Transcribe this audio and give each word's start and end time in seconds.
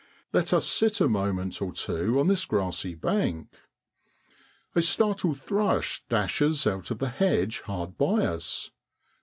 Let 0.33 0.51
us 0.51 0.65
sit 0.67 0.99
a 0.99 1.07
moment 1.07 1.61
or 1.61 1.71
two 1.73 2.19
on 2.19 2.27
this 2.27 2.45
grassy 2.45 2.95
bank. 2.95 3.53
A 4.73 4.81
startled 4.81 5.37
thrush 5.37 6.03
dashes 6.09 6.65
out 6.65 6.89
of 6.89 6.97
the 6.97 7.09
hedge 7.09 7.59
hard 7.61 7.99
by 7.99 8.25
us. 8.25 8.71